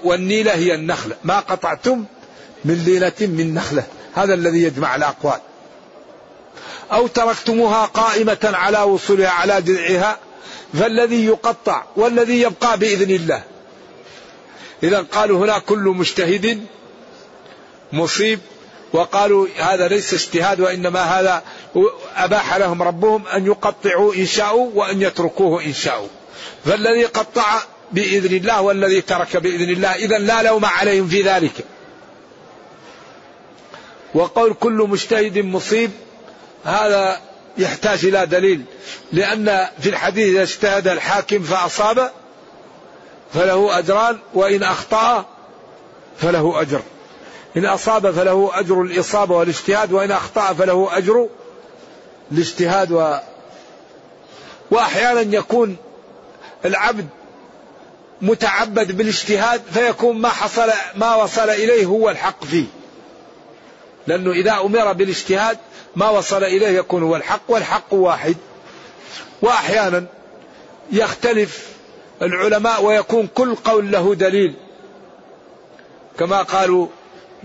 [0.05, 1.17] والنيلة هي النخلة.
[1.25, 2.05] ما قطعتم
[2.65, 3.85] من لينة من نخلة.
[4.15, 5.41] هذا الذي يجمع الأقوال.
[6.93, 10.19] أو تركتموها قائمة على وصولها على جذعها.
[10.75, 13.43] فالذي يقطع والذي يبقى بإذن الله.
[14.83, 16.67] إذا قالوا هنا كل مجتهد
[17.93, 18.41] مصيب.
[18.93, 21.43] وقالوا هذا ليس اجتهاد وإنما هذا
[22.17, 26.09] أباح لهم ربهم أن يقطعوا إن شاءوا وأن يتركوه إن شاءوا.
[26.65, 27.45] فالذي قطع
[27.93, 31.53] بإذن الله والذي ترك بإذن الله إذا لا لوم عليهم في ذلك.
[34.15, 35.91] وقول كل مجتهد مصيب
[36.65, 37.21] هذا
[37.59, 38.65] يحتاج إلى دليل.
[39.13, 42.11] لأن في الحديث إذا اجتهد الحاكم فأصاب
[43.35, 45.27] فله أجران وإن أخطأ
[46.19, 46.83] فله أجر.
[47.57, 51.29] إن أصاب فله أجر الإصابة والاجتهاد وإن أخطأ فله أجر
[52.33, 53.17] الاجتهاد و
[54.71, 55.77] وأحيانا يكون
[56.65, 57.07] العبد
[58.23, 62.65] متعبد بالاجتهاد فيكون ما حصل ما وصل إليه هو الحق فيه.
[64.07, 65.59] لأنه إذا أمر بالاجتهاد
[65.97, 68.37] ما وصل إليه يكون هو الحق والحق واحد.
[69.43, 70.07] وأحيانا
[70.93, 71.67] يختلف
[72.23, 74.55] العلماء ويكون كل قول له دليل.
[76.19, 76.87] كما قالوا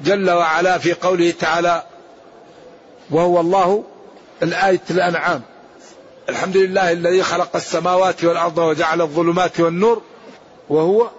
[0.03, 1.83] جل وعلا في قوله تعالى
[3.11, 3.83] وهو الله
[4.43, 5.41] الآية الأنعام.
[6.29, 10.01] الحمد لله الذي خلق السماوات والأرض وجعل الظلمات والنور
[10.69, 11.09] وهو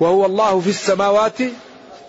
[0.00, 1.38] وهو الله في السماوات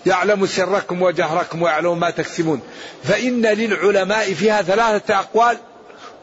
[0.05, 2.61] يعلم سركم وجهركم ويعلم ما تكسبون.
[3.03, 5.57] فإن للعلماء فيها ثلاثة أقوال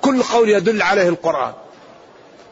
[0.02, 1.52] كل قول يدل عليه القرآن.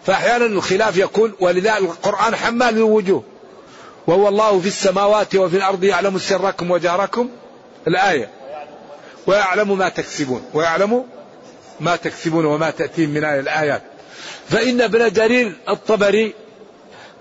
[0.07, 3.23] فأحيانا الخلاف يكون ولذلك القرآن حمال الوجوه
[4.07, 7.29] وهو الله في السماوات وفي الأرض يعلم سركم وجهركم
[7.89, 8.31] الآية.
[9.27, 11.05] ويعلم ما تكسبون ويعلم
[11.81, 13.83] ما تكسبون وما تأتيهم من آية الآيات.
[14.51, 16.35] فإن ابن جرير الطبري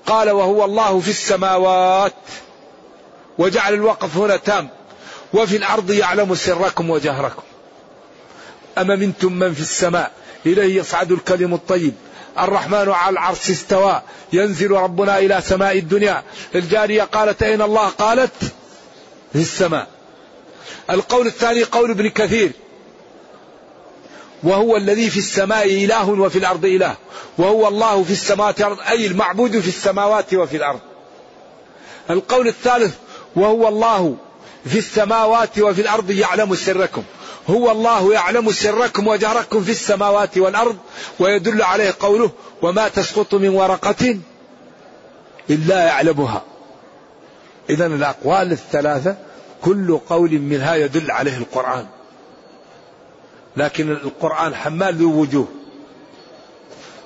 [0.06, 2.14] قال وهو الله في السماوات
[3.38, 4.70] وجعل الوقف هنا تام
[5.34, 7.42] وفي الأرض يعلم سركم وجهركم.
[8.78, 10.12] أما منتم من في السماء؟
[10.46, 11.94] إليه يصعد الكلم الطيب.
[12.40, 14.02] الرحمن على العرش استوى.
[14.34, 16.24] ينزل ربنا إلى سماء الدنيا.
[16.56, 18.32] الجارية قالت أين الله؟ قالت
[19.34, 19.88] في السماء.
[20.90, 22.52] القول الثاني قول ابن كثير.
[24.44, 26.96] وهو الذي في السماء إله وفي الأرض إله.
[27.38, 30.80] وهو الله في السماوات والأرض أي المعبود في السماوات وفي الأرض.
[32.10, 32.96] القول الثالث
[33.36, 34.16] وهو الله
[34.66, 37.04] في السماوات وفي الأرض يعلم سركم.
[37.50, 40.78] هو الله يعلم سركم وجهركم في السماوات والأرض
[41.20, 44.18] ويدل عليه قوله وما تسقط من ورقة
[45.50, 46.44] إلا يعلمها.
[47.70, 49.16] إذا الأقوال الثلاثة
[49.62, 51.86] كل قول منها يدل عليه القرآن.
[53.58, 55.48] لكن القرآن حمال ذو وجوه.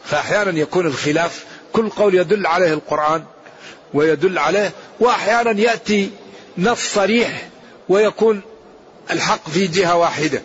[0.06, 3.24] فأحيانا يكون الخلاف كل قول يدل عليه القرآن
[3.94, 6.10] ويدل عليه وأحيانا يأتي
[6.58, 7.50] نص صريح
[7.90, 8.42] ويكون
[9.12, 10.42] الحق في جهة واحدة.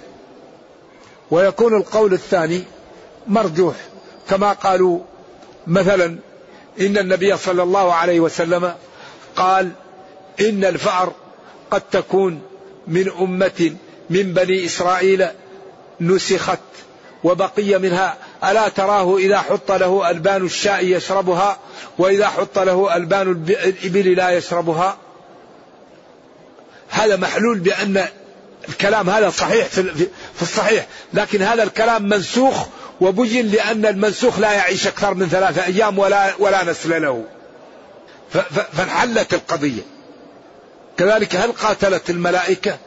[1.30, 2.62] ويكون القول الثاني
[3.26, 3.76] مرجوح.
[4.30, 5.00] كما قالوا
[5.66, 6.18] مثلا
[6.80, 8.74] إن النبي صلى الله عليه وسلم
[9.36, 9.70] قال
[10.40, 11.12] إن الفأر
[11.70, 12.42] قد تكون
[12.86, 13.72] من أمة
[14.10, 15.26] من بني إسرائيل
[16.00, 16.58] نسخت
[17.24, 21.58] وبقي منها ألا تراه إذا حط له ألبان الشاء يشربها
[21.98, 24.96] وإذا حط له ألبان الإبل لا يشربها؟
[26.90, 28.06] هذا محلول بأن
[28.68, 32.66] الكلام هذا صحيح في الصحيح لكن هذا الكلام منسوخ
[33.00, 37.24] وبين لأن المنسوخ لا يعيش أكثر من ثلاثة أيام ولا, ولا نسل له.
[38.72, 39.82] فانحلت القضية.
[40.98, 42.78] كذلك هل قاتلت الملائكة؟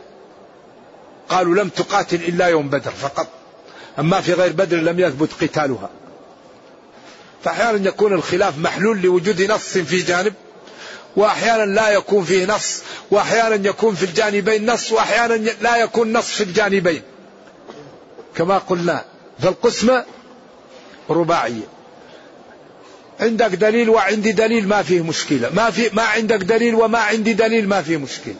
[1.32, 3.27] قالوا لم تقاتل إلا يوم بدر فقط.
[3.99, 5.89] أما في غير بدر لم يثبت قتالها.
[7.43, 10.34] فأحيانا يكون الخلاف محلول لوجود نص في جانب
[11.15, 16.43] وأحيانا لا يكون فيه نص وأحيانا يكون في الجانبين نص وأحيانا لا يكون نص في
[16.43, 17.01] الجانبين.
[18.36, 19.05] كما قلنا
[19.39, 20.05] فالقسمة
[21.09, 21.67] رباعية.
[23.19, 25.49] عندك دليل وعندي دليل ما فيه مشكلة.
[25.53, 28.36] ما في ما عندك دليل وما عندي دليل ما فيه مشكلة.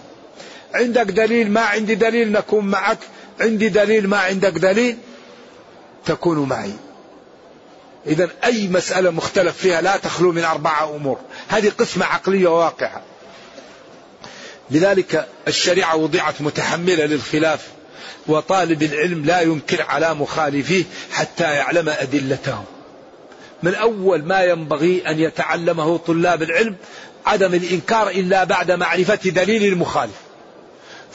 [0.74, 2.97] عندك دليل ما عندي دليل نكون معك.
[3.41, 4.97] عندي دليل ما عندك دليل
[6.05, 6.74] تكون معي.
[8.07, 11.19] إذا أي مسألة مختلف فيها لا تخلو من أربعة أمور.
[11.47, 13.01] هذه قسمة عقلية واقعة.
[14.72, 17.67] لذلك الشريعة وضعت متحملة للخلاف
[18.28, 22.63] وطالب العلم لا ينكر على مخالفيه حتى يعلم أدلته.
[23.63, 26.76] من أول ما ينبغي أن يتعلمه طلاب العلم
[27.26, 30.30] عدم الإنكار إلا بعد معرفة دليل المخالف.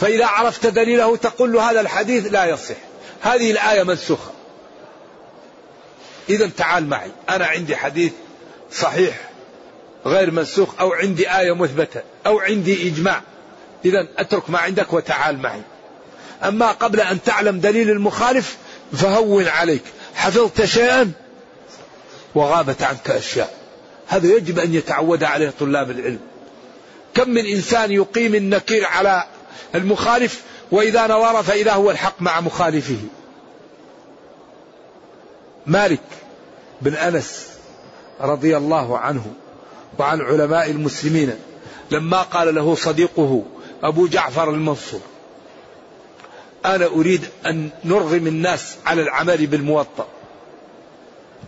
[0.01, 2.75] فإذا عرفت دليله تقول له هذا الحديث لا يصح.
[3.23, 4.31] هذه الآية منسوخة.
[6.29, 7.11] إذا تعال معي.
[7.31, 8.13] أنا عندي حديث
[8.73, 9.31] صحيح
[10.07, 13.23] غير منسوخ أو عندي آية مثبتة أو عندي إجماع.
[13.85, 15.63] إذا أترك ما عندك وتعال معي.
[16.45, 18.57] أما قبل أن تعلم دليل المخالف
[18.93, 19.83] فهون عليك.
[20.15, 21.13] حفظت شيئا
[22.35, 23.55] وغابت عنك أشياء.
[24.07, 26.21] هذا يجب أن يتعود عليه طلاب العلم.
[27.15, 29.25] كم من إنسان يقيم النكير على
[29.75, 30.43] المخالف
[30.73, 32.99] وإذا نظر فإذا هو الحق مع مخالفه.
[35.67, 36.03] مالك
[36.81, 37.47] بن أنس
[38.21, 39.27] رضي الله عنه
[39.99, 41.35] وعن علماء المسلمين
[41.91, 43.43] لما قال له صديقه
[43.83, 45.01] أبو جعفر المنصور
[46.65, 50.09] أنا أريد أن نرغم الناس على العمل بالموطأ.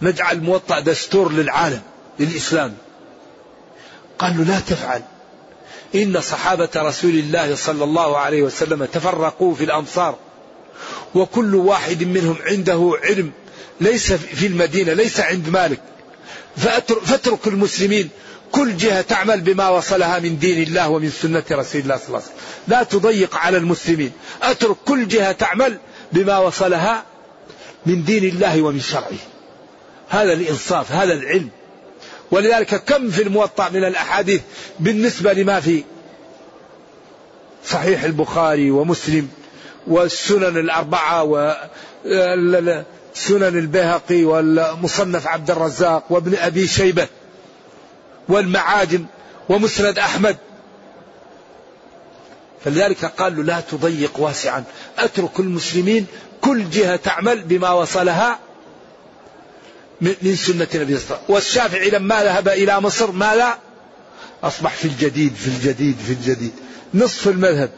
[0.02, 1.82] نجعل الموطأ دستور للعالم
[2.18, 2.74] للإسلام.
[4.18, 5.02] قال له لا تفعل.
[5.94, 10.16] إن صحابة رسول الله صلى الله عليه وسلم تفرقوا في الأمصار
[11.14, 13.30] وكل واحد منهم عنده علم
[13.80, 15.80] ليس في المدينة ليس عند مالك.
[17.04, 18.08] فاترك المسلمين.
[18.52, 22.26] كل جهة تعمل بما وصلها من دين الله ومن سنة رسول الله صلى الله عليه
[22.26, 22.36] وسلم.
[22.68, 24.12] لا تضيق على المسلمين.
[24.42, 25.78] أترك كل جهة تعمل
[26.12, 27.04] بما وصلها
[27.86, 29.20] من دين الله ومن شرعه.
[30.08, 31.48] هذا الإنصاف هذا العلم.
[32.30, 34.40] ولذلك كم في الموطأ من الأحاديث
[34.80, 35.84] بالنسبة لما في
[37.64, 39.28] صحيح البخاري ومسلم
[39.86, 42.84] والسنن الأربعة وسنن
[43.58, 47.06] البيهقي والمصنف عبد الرزاق وابن أبي شيبة
[48.28, 49.04] والمعاجم
[49.48, 50.36] ومسند أحمد.
[52.64, 54.64] فلذلك قال له لا تضيق واسعا.
[54.98, 56.06] أترك المسلمين
[56.40, 58.38] كل جهة تعمل بما وصلها
[60.00, 61.18] من سنة النبي صلى الله عليه وسلم.
[61.28, 63.58] والشافعي لما ذهب إلى مصر ماذا؟
[64.42, 66.52] أصبح في الجديد في الجديد في الجديد.
[66.94, 67.70] نصف المذهب.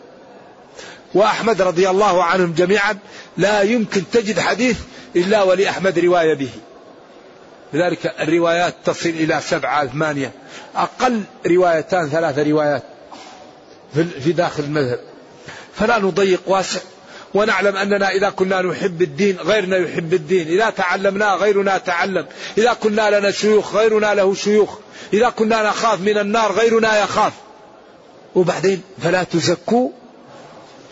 [1.15, 2.99] وأحمد رضي الله عنهم جميعا
[3.37, 4.79] لا يمكن تجد حديث
[5.17, 6.51] إلا ولأحمد رواية به.
[7.73, 10.33] لذلك الروايات تصل إلى سبعة ثمانية.
[10.77, 12.83] أقل روايتان ثلاث روايات
[13.95, 15.01] في داخل المذهب.
[15.75, 16.81] فلا نضيق واسع.
[17.35, 20.49] ونعلم أننا إذا كنا نحب الدين غيرنا يحب الدين.
[20.49, 22.27] إذا تعلمنا غيرنا تعلم.
[22.59, 24.79] إذا كنا لنا شيوخ غيرنا له شيوخ.
[25.13, 27.33] إذا كنا نخاف من النار غيرنا يخاف.
[28.35, 29.89] وبعدين فلا تزكوا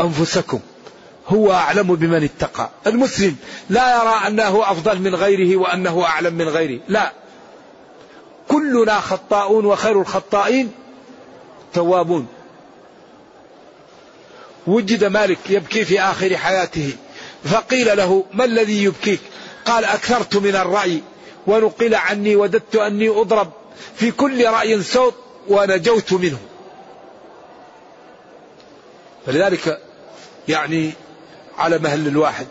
[0.00, 0.60] أنفسكم.
[1.28, 2.70] هو أعلم بمن اتقى.
[2.86, 3.36] المسلم
[3.70, 6.80] لا يرى أنه أفضل من غيره وأنه أعلم من غيره.
[6.88, 7.12] لا.
[8.48, 10.72] كلنا خطاؤون وخير الخطائين
[11.74, 12.26] توابون.
[14.68, 16.92] وجد مالك يبكي في آخر حياته
[17.44, 19.20] فقيل له ما الذي يبكيك؟
[19.64, 21.02] قال أكثرت من الرأي
[21.46, 23.50] ونقل عني وددت أني أضرب
[23.96, 25.14] في كل رأي صوت
[25.48, 26.38] ونجوت منه.
[29.26, 29.80] فلذلك
[30.48, 30.92] يعني
[31.58, 32.46] على مهل الواحد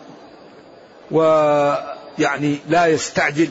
[1.10, 3.50] ويعني لا يستعجل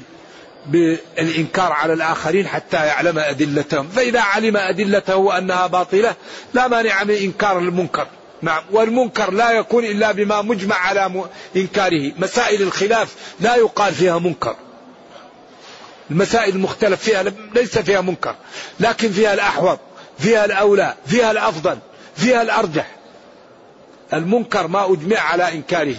[0.66, 3.88] بالإنكار على الآخرين حتى يعلم أدلتهم.
[3.88, 6.16] فإذا علم أدلته أنها باطلة
[6.54, 8.08] لا مانع من إنكار المنكر.
[8.42, 8.64] نعم.
[8.72, 11.26] والمنكر لا يكون إلا بما مجمع على
[11.56, 12.12] إنكاره.
[12.18, 14.56] مسائل الخلاف لا يقال فيها منكر.
[16.12, 17.24] المسائل المختلف فيها
[17.56, 18.36] ليس فيها منكر
[18.80, 19.80] لكن فيها الأحوط
[20.20, 21.78] فيها الأولى فيها الأفضل
[22.16, 22.92] فيها الأرجح.
[24.14, 25.98] المنكر ما أجمع على إنكاره.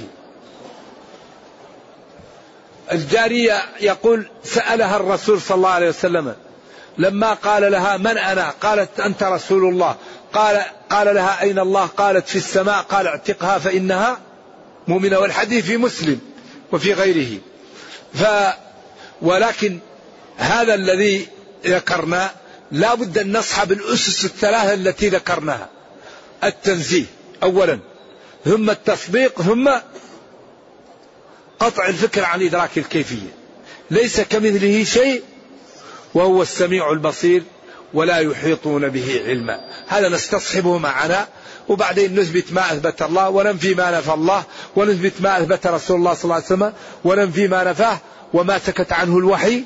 [2.92, 6.34] الجارية يقول سألها الرسول صلى الله عليه وسلم
[6.98, 9.96] لما قال لها من أنا؟ قالت أنت رسول الله.
[10.32, 12.82] قال قال لها أين الله؟ قالت في السماء.
[12.82, 14.20] قال اعتقها فإنها
[14.88, 16.20] مؤمنة والحديث في مسلم
[16.72, 17.38] وفي غيره.
[18.14, 18.24] ف
[19.22, 19.78] ولكن
[20.36, 21.28] هذا الذي
[21.66, 22.30] ذكرنا
[22.72, 25.68] لا بد أن نصحب الأسس الثلاثة التي ذكرناها.
[26.44, 27.04] التنزيه
[27.42, 27.78] أولا.
[28.44, 29.70] ثم التصديق ثم
[31.58, 33.34] قطع الفكر عن إدراك الكيفية.
[33.90, 35.22] ليس كمثله شيء
[36.14, 37.42] وهو السميع البصير.
[37.94, 39.60] ولا يحيطون به علما.
[39.86, 41.26] هذا نستصحبه معنا
[41.68, 44.44] وبعدين نثبت ما أثبت الله وننفي ما نفى الله
[44.76, 46.72] ونثبت ما أثبت رسول الله صلى الله عليه وسلم
[47.04, 47.98] وننفي ما نفاه
[48.34, 49.64] وما سكت عنه الوحي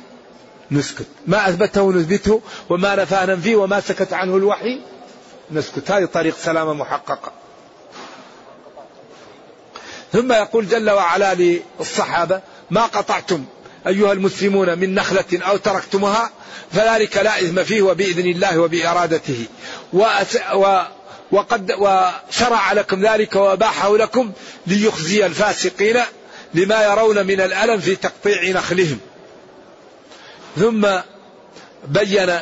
[0.71, 1.07] نسكت.
[1.27, 4.81] ما أثبته نثبته وما نفاه ننفيه وما سكت عنه الوحي
[5.51, 5.91] نسكت.
[5.91, 7.33] هذه طريق سلامة محققة
[10.13, 13.45] ثم يقول جل وعلا للصحابة ما قطعتم؟
[13.87, 16.31] أيها المسلمون من نخلة أو تركتمها
[16.73, 19.45] فذلك لا إثم فيه وبإذن الله وبإرادته.
[19.93, 20.83] و...
[21.33, 24.33] وقد وشرع لكم ذلك وأباحه لكم
[24.67, 25.97] ليخزي الفاسقين
[26.55, 28.99] لما يرون من الألم في تقطيع نخلهم.
[30.57, 30.89] ثم
[31.89, 32.39] بين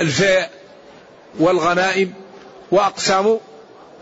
[0.00, 0.46] الفيء
[1.38, 2.12] والغنائم
[2.70, 3.40] وأقسامه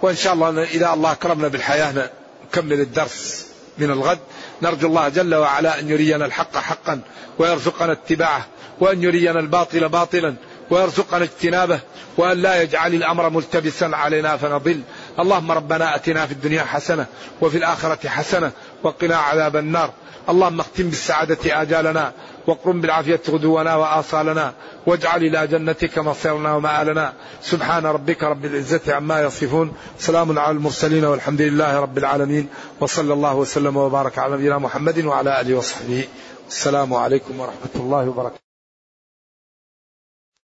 [0.03, 2.11] وإن شاء الله إذا الله أكرمنا بالحياة
[2.47, 3.48] نكمل الدرس.
[3.79, 4.19] من الغد.
[4.63, 7.01] نرجو الله جل وعلا أن يرينا الحق حقا
[7.39, 8.47] ويرزقنا اتباعه
[8.81, 10.35] وأن يرينا الباطل باطلا
[10.71, 11.81] ويرزقنا اجتنابه
[12.17, 14.81] وأن لا يجعل الأمر ملتبسا علينا فنضل.
[15.19, 17.07] اللهم ربنا أتنا في الدنيا حسنة
[17.41, 18.53] وفي الآخرة حسنة
[18.83, 19.91] وقنا عذاب النار.
[20.29, 22.13] اللهم اختم بالسعادة آجالنا
[22.49, 24.53] وقرم بالعافية غدونا وآصالنا
[24.87, 27.13] واجعل إلى جنتك مصيرنا ومآلنا.
[27.43, 29.73] سبحان ربك رب العزة عما يصفون.
[29.99, 32.49] سلام على المرسلين والحمد لله رب العالمين.
[32.81, 36.05] وصلى الله وسلم وبارك على نبينا محمد وعلى آله وصحبه.
[36.49, 38.48] السلام عليكم ورحمة الله وبركاته.